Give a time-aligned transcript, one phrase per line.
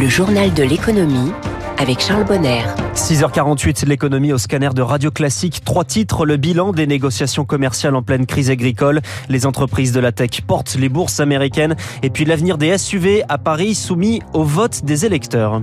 [0.00, 1.30] Le journal de l'économie
[1.76, 2.62] avec Charles Bonner.
[2.94, 5.60] 6h48, l'économie au scanner de Radio Classique.
[5.62, 9.02] Trois titres, le bilan des négociations commerciales en pleine crise agricole.
[9.28, 11.76] Les entreprises de la tech portent les bourses américaines.
[12.02, 15.60] Et puis l'avenir des SUV à Paris soumis au vote des électeurs.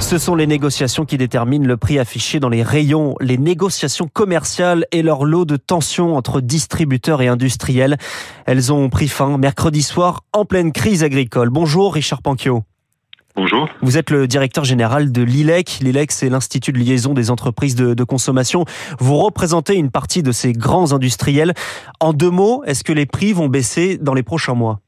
[0.00, 4.86] Ce sont les négociations qui déterminent le prix affiché dans les rayons, les négociations commerciales
[4.90, 7.98] et leur lot de tensions entre distributeurs et industriels.
[8.46, 11.50] Elles ont pris fin mercredi soir en pleine crise agricole.
[11.50, 12.62] Bonjour Richard Panquio.
[13.36, 13.68] Bonjour.
[13.82, 15.78] Vous êtes le directeur général de l'ILEC.
[15.82, 18.64] L'ILEC, c'est l'Institut de liaison des entreprises de, de, consommation.
[18.98, 21.54] Vous représentez une partie de ces grands industriels.
[22.00, 24.80] En deux mots, est-ce que les prix vont baisser dans les prochains mois?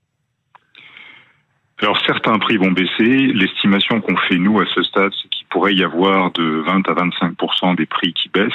[1.83, 3.33] Alors certains prix vont baisser.
[3.33, 6.93] L'estimation qu'on fait nous à ce stade, c'est qu'il pourrait y avoir de 20 à
[6.93, 8.53] 25 des prix qui baissent,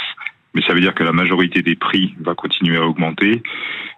[0.54, 3.42] mais ça veut dire que la majorité des prix va continuer à augmenter.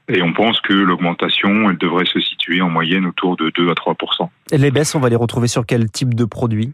[0.10, 3.76] Et on pense que l'augmentation, elle devrait se situer en moyenne autour de 2 à
[3.76, 3.96] 3
[4.52, 6.74] Et les baisses, on va les retrouver sur quel type de produits?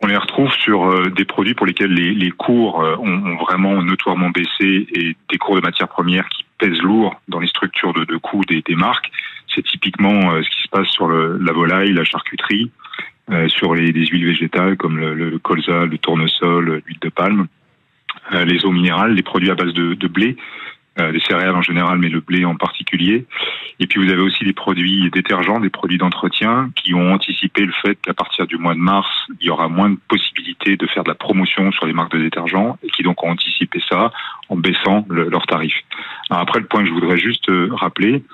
[0.00, 3.36] On les retrouve sur euh, des produits pour lesquels les, les cours euh, ont, ont,
[3.36, 7.92] vraiment notoirement baissé et des cours de matières premières qui pèsent lourd dans les structures
[7.92, 9.10] de, de coûts des, des marques.
[9.54, 12.70] C'est typiquement euh, ce qui se passe sur le, la volaille, la charcuterie,
[13.48, 17.46] sur les, les, huiles végétales comme le, le, colza, le tournesol, l'huile de palme,
[18.32, 20.38] les eaux minérales, les produits à base de, de blé
[21.00, 23.24] euh, les céréales en général, mais le blé en particulier.
[23.78, 27.72] Et puis vous avez aussi des produits détergents, des produits d'entretien qui ont anticipé le
[27.72, 29.08] fait qu'à partir du mois de mars,
[29.40, 32.18] il y aura moins de possibilités de faire de la promotion sur les marques de
[32.18, 34.10] détergents et qui donc ont anticipé ça
[34.48, 35.84] en baissant le, leurs tarifs.
[36.30, 38.24] Après, le point que je voudrais juste euh, rappeler,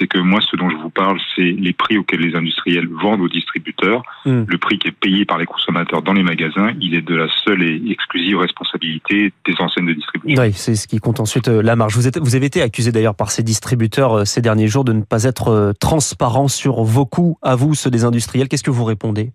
[0.00, 3.20] c'est que moi, ce dont je vous parle, c'est les prix auxquels les industriels vendent
[3.20, 4.02] aux distributeurs.
[4.24, 4.44] Mm.
[4.46, 7.28] Le prix qui est payé par les consommateurs dans les magasins, il est de la
[7.44, 10.42] seule et exclusive responsabilité des enseignes de distribution.
[10.42, 11.94] Oui, c'est ce qui compte ensuite euh, la marge.
[11.96, 14.94] Vous, êtes, vous avez été accusé d'ailleurs par ces distributeurs euh, ces derniers jours de
[14.94, 18.48] ne pas être euh, transparent sur vos coûts, à vous, ceux des industriels.
[18.48, 19.32] Qu'est-ce que vous répondez?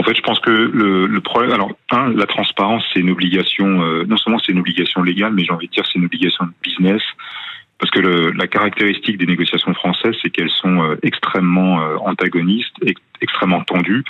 [0.00, 3.82] En fait, je pense que le, le problème, alors un, la transparence, c'est une obligation.
[3.82, 6.46] Euh, non seulement c'est une obligation légale, mais j'ai envie de dire c'est une obligation
[6.46, 7.02] de business.
[7.78, 12.76] Parce que le, la caractéristique des négociations françaises, c'est qu'elles sont euh, extrêmement euh, antagonistes
[12.86, 14.04] et extrêmement tendues,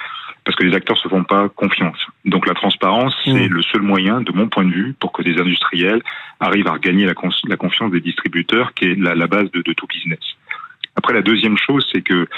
[0.45, 1.99] parce que les acteurs se font pas confiance.
[2.27, 3.33] Donc la transparence, mmh.
[3.33, 6.03] c'est le seul moyen, de mon point de vue, pour que des industriels
[6.41, 7.15] arrivent à gagner la,
[7.49, 10.21] la confiance des distributeurs, qui est la, la base de, de tout business.
[10.97, 12.29] Après, la deuxième chose, c'est que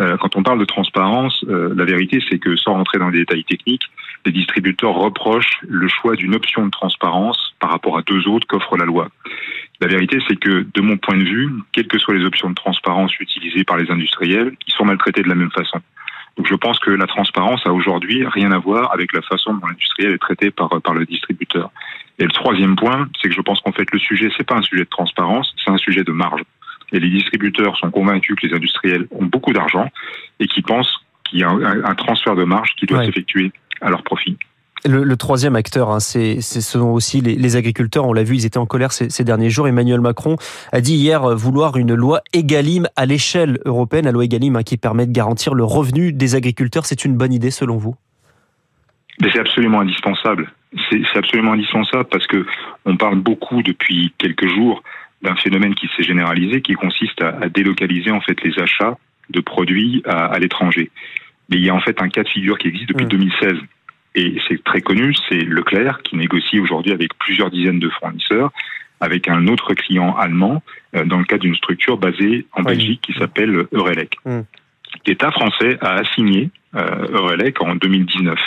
[0.00, 3.18] euh, quand on parle de transparence, euh, la vérité, c'est que sans rentrer dans les
[3.18, 3.84] détails techniques,
[4.24, 8.76] les distributeurs reprochent le choix d'une option de transparence par rapport à deux autres qu'offre
[8.76, 9.08] la loi.
[9.80, 12.54] La vérité, c'est que, de mon point de vue, quelles que soient les options de
[12.54, 15.80] transparence utilisées par les industriels, ils sont maltraités de la même façon.
[16.36, 19.66] Donc je pense que la transparence a aujourd'hui rien à voir avec la façon dont
[19.66, 21.70] l'industriel est traité par, par le distributeur.
[22.18, 24.62] Et le troisième point, c'est que je pense qu'en fait le sujet, c'est pas un
[24.62, 26.42] sujet de transparence, c'est un sujet de marge.
[26.92, 29.90] Et les distributeurs sont convaincus que les industriels ont beaucoup d'argent
[30.38, 30.94] et qui pensent
[31.24, 33.06] qu'il y a un, un, transfert de marge qui doit ouais.
[33.06, 33.50] s'effectuer
[33.80, 34.38] à leur profit.
[34.86, 38.06] Le, le, troisième acteur, hein, c'est, ce sont aussi les, les, agriculteurs.
[38.06, 39.66] On l'a vu, ils étaient en colère ces, ces, derniers jours.
[39.66, 40.36] Emmanuel Macron
[40.72, 44.76] a dit hier vouloir une loi Egalim à l'échelle européenne, la loi Egalim hein, qui
[44.76, 46.86] permet de garantir le revenu des agriculteurs.
[46.86, 47.96] C'est une bonne idée selon vous?
[49.20, 50.52] C'est absolument indispensable.
[50.90, 52.46] C'est, c'est absolument indispensable parce que
[52.84, 54.82] on parle beaucoup depuis quelques jours
[55.22, 58.96] d'un phénomène qui s'est généralisé, qui consiste à, à, délocaliser en fait les achats
[59.30, 60.90] de produits à, à l'étranger.
[61.48, 63.08] Mais il y a en fait un cas de figure qui existe depuis mmh.
[63.08, 63.52] 2016
[64.16, 68.50] et c'est très connu, c'est Leclerc qui négocie aujourd'hui avec plusieurs dizaines de fournisseurs,
[69.00, 70.62] avec un autre client allemand,
[70.96, 72.68] euh, dans le cadre d'une structure basée en oui.
[72.68, 74.16] Belgique qui s'appelle Eurelec.
[74.24, 74.40] Mmh.
[75.06, 78.38] L'État français a assigné euh, Eurelec en 2019.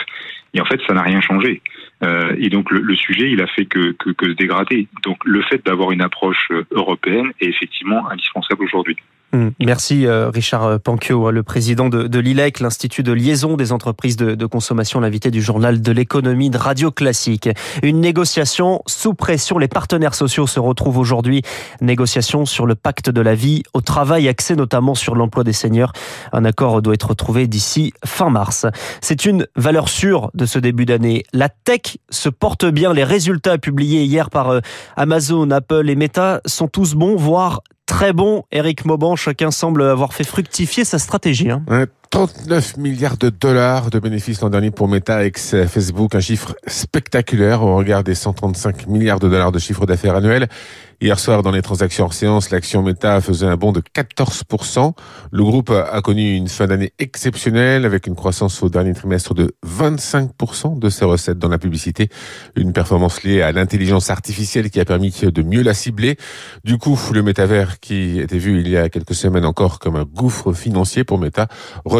[0.55, 1.61] Et en fait, ça n'a rien changé.
[2.01, 4.87] Euh, et donc le, le, sujet, il a fait que, que, que se dégrader.
[5.03, 8.97] Donc le fait d'avoir une approche européenne est effectivement indispensable aujourd'hui.
[9.31, 9.49] Mmh.
[9.59, 14.33] Merci euh, Richard Panquio, le président de, de l'ILEC, l'Institut de liaison des entreprises de,
[14.33, 17.49] de consommation, l'invité du journal de l'économie de Radio Classique.
[17.83, 19.57] Une négociation sous pression.
[19.57, 21.43] Les partenaires sociaux se retrouvent aujourd'hui.
[21.81, 25.93] Négociation sur le pacte de la vie au travail, axé notamment sur l'emploi des seniors.
[26.33, 28.65] Un accord doit être trouvé d'ici fin mars.
[29.01, 31.23] C'est une valeur sûre de ce début d'année.
[31.33, 32.93] La tech se porte bien.
[32.93, 34.59] Les résultats publiés hier par euh,
[34.95, 38.43] Amazon, Apple et Meta sont tous bons, voire très bons.
[38.51, 41.49] Eric Mauban, chacun semble avoir fait fructifier sa stratégie.
[41.49, 41.63] Hein.
[42.11, 47.61] 39 milliards de dollars de bénéfices l'an dernier pour Meta ex Facebook, un chiffre spectaculaire
[47.61, 50.47] au regard des 135 milliards de dollars de chiffre d'affaires annuel.
[51.01, 54.91] Hier soir, dans les transactions hors séance, l'action Meta faisait un bond de 14%.
[55.31, 59.55] Le groupe a connu une fin d'année exceptionnelle avec une croissance au dernier trimestre de
[59.65, 62.09] 25% de ses recettes dans la publicité.
[62.57, 66.17] Une performance liée à l'intelligence artificielle qui a permis de mieux la cibler.
[66.65, 70.03] Du coup, le métavers qui était vu il y a quelques semaines encore comme un
[70.03, 71.47] gouffre financier pour Meta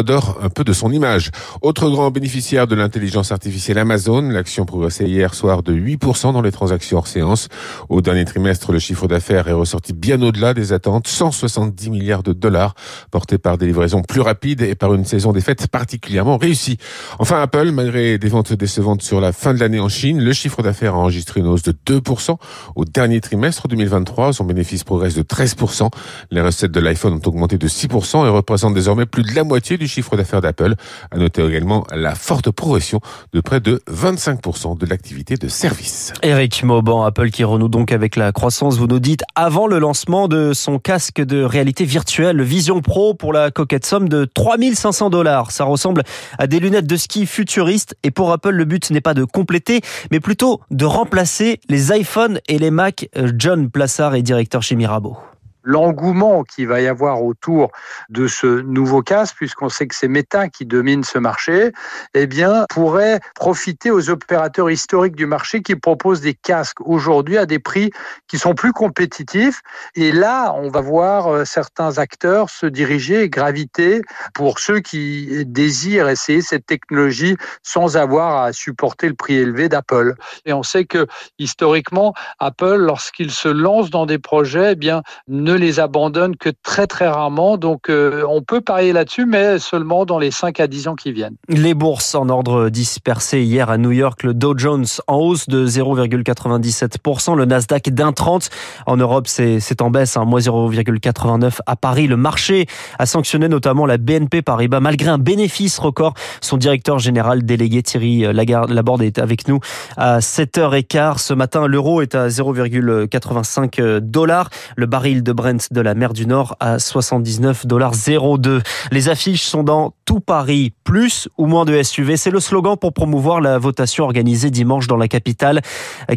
[0.00, 1.30] redore un peu de son image.
[1.60, 6.52] Autre grand bénéficiaire de l'intelligence artificielle Amazon, l'action progressait hier soir de 8% dans les
[6.52, 7.48] transactions hors séance.
[7.90, 12.32] Au dernier trimestre, le chiffre d'affaires est ressorti bien au-delà des attentes, 170 milliards de
[12.32, 12.74] dollars,
[13.10, 16.78] portés par des livraisons plus rapides et par une saison des fêtes particulièrement réussie.
[17.18, 20.62] Enfin, Apple, malgré des ventes décevantes sur la fin de l'année en Chine, le chiffre
[20.62, 22.36] d'affaires a enregistré une hausse de 2%
[22.74, 24.32] au dernier trimestre 2023.
[24.32, 25.90] Son bénéfice progresse de 13%.
[26.30, 29.76] Les recettes de l'iPhone ont augmenté de 6% et représentent désormais plus de la moitié
[29.76, 30.74] du chiffre d'affaires d'Apple.
[31.10, 33.00] À noter également la forte progression
[33.32, 36.12] de près de 25% de l'activité de service.
[36.22, 40.28] Eric Mauban, Apple qui renoue donc avec la croissance, vous nous dites, avant le lancement
[40.28, 45.50] de son casque de réalité virtuelle Vision Pro pour la coquette somme de 3500 dollars.
[45.50, 46.02] Ça ressemble
[46.38, 49.80] à des lunettes de ski futuristes et pour Apple, le but n'est pas de compléter,
[50.10, 53.08] mais plutôt de remplacer les iPhones et les Mac.
[53.36, 55.16] John Plassard est directeur chez Mirabeau
[55.62, 57.70] l'engouement qu'il va y avoir autour
[58.08, 61.72] de ce nouveau casque, puisqu'on sait que c'est Meta qui domine ce marché,
[62.14, 67.46] eh bien, pourrait profiter aux opérateurs historiques du marché qui proposent des casques aujourd'hui à
[67.46, 67.90] des prix
[68.28, 69.60] qui sont plus compétitifs.
[69.94, 74.02] Et là, on va voir euh, certains acteurs se diriger et graviter
[74.34, 80.14] pour ceux qui désirent essayer cette technologie sans avoir à supporter le prix élevé d'Apple.
[80.46, 81.06] Et on sait que
[81.38, 86.86] historiquement, Apple, lorsqu'il se lance dans des projets, eh bien, ne les abandonne que très
[86.86, 87.56] très rarement.
[87.56, 91.12] Donc euh, on peut parier là-dessus, mais seulement dans les 5 à 10 ans qui
[91.12, 91.36] viennent.
[91.48, 95.66] Les bourses en ordre dispersé hier à New York, le Dow Jones en hausse de
[95.66, 98.50] 0,97%, le Nasdaq d'un 30.
[98.86, 102.06] En Europe, c'est en baisse, hein, moins 0,89 à Paris.
[102.06, 102.66] Le marché
[102.98, 106.14] a sanctionné notamment la BNP Paribas malgré un bénéfice record.
[106.40, 109.60] Son directeur général délégué Thierry Laborde est avec nous
[109.96, 111.18] à 7h15.
[111.18, 114.50] Ce matin, l'euro est à 0,85 dollars.
[114.76, 118.60] Le baril de De la mer du Nord à 79,02
[118.92, 122.18] Les affiches sont dans tout Paris, plus ou moins de SUV.
[122.18, 125.62] C'est le slogan pour promouvoir la votation organisée dimanche dans la capitale.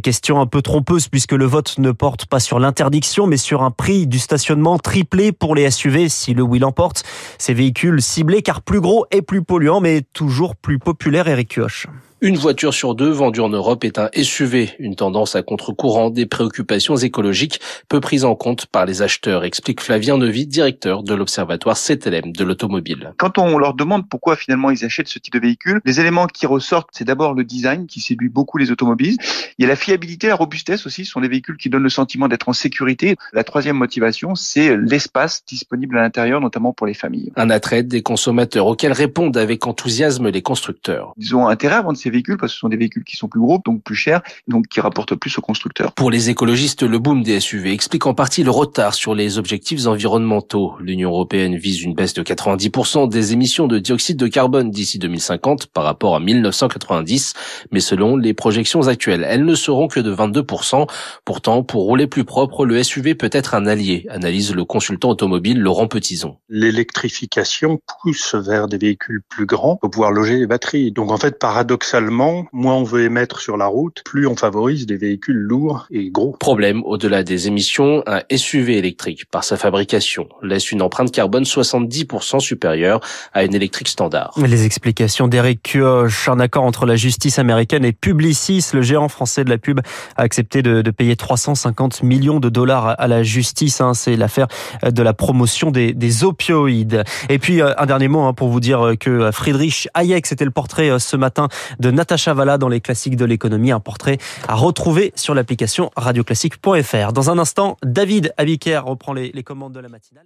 [0.03, 3.71] Question un peu trompeuse puisque le vote ne porte pas sur l'interdiction mais sur un
[3.71, 7.03] prix du stationnement triplé pour les SUV si le oui l'emporte.
[7.37, 11.87] Ces véhicules ciblés car plus gros et plus polluants mais toujours plus populaires, Eric Kioch.
[12.25, 16.25] Une voiture sur deux vendue en Europe est un SUV, une tendance à contre-courant des
[16.25, 17.59] préoccupations écologiques
[17.89, 22.43] peu prises en compte par les acheteurs, explique Flavien Nevy, directeur de l'Observatoire CTLM de
[22.45, 23.13] l'automobile.
[23.17, 26.45] Quand on leur demande pourquoi finalement ils achètent ce type de véhicule, les éléments qui
[26.45, 29.19] ressortent, c'est d'abord le design qui séduit beaucoup les automobilistes.
[29.57, 31.89] Il y a la fiabilité, la robustesse aussi, ce sont des véhicules qui donnent le
[31.89, 33.17] sentiment d'être en sécurité.
[33.33, 37.33] La troisième motivation, c'est l'espace disponible à l'intérieur, notamment pour les familles.
[37.35, 41.11] Un attrait des consommateurs auxquels répondent avec enthousiasme les constructeurs.
[41.17, 43.27] Ils ont intérêt à vendre ces véhicules parce que ce sont des véhicules qui sont
[43.27, 45.91] plus gros, donc plus chers, donc qui rapportent plus aux constructeurs.
[45.93, 49.85] Pour les écologistes, le boom des SUV explique en partie le retard sur les objectifs
[49.85, 50.75] environnementaux.
[50.79, 55.67] L'Union européenne vise une baisse de 90% des émissions de dioxyde de carbone d'ici 2050
[55.67, 57.33] par rapport à 1990,
[57.71, 60.87] mais selon les projections actuelles, elles ne seront que de 22%.
[61.25, 65.59] Pourtant, pour rouler plus propre, le SUV peut être un allié, analyse le consultant automobile
[65.59, 66.37] Laurent Petison.
[66.49, 70.91] L'électrification pousse vers des véhicules plus grands pour pouvoir loger les batteries.
[70.91, 74.97] Donc en fait, paradoxalement, moins on veut émettre sur la route, plus on favorise des
[74.97, 76.35] véhicules lourds et gros.
[76.39, 82.39] Problème, au-delà des émissions, un SUV électrique, par sa fabrication, laisse une empreinte carbone 70%
[82.39, 82.99] supérieure
[83.33, 84.33] à une électrique standard.
[84.37, 89.43] Les explications d'Eric Kioch, un accord entre la justice américaine et Publicis, le géant français
[89.43, 89.79] de la pub,
[90.17, 93.81] a accepté de, de payer 350 millions de dollars à la justice.
[93.81, 93.93] Hein.
[93.93, 94.47] C'est l'affaire
[94.83, 97.03] de la promotion des, des, opioïdes.
[97.29, 100.51] Et puis, euh, un dernier mot hein, pour vous dire que Friedrich Hayek, c'était le
[100.51, 101.47] portrait euh, ce matin
[101.79, 107.13] de Natacha Chavala dans les classiques de l'économie, un portrait à retrouver sur l'application radioclassique.fr.
[107.13, 110.25] Dans un instant, David Abiker reprend les commandes de la matinale.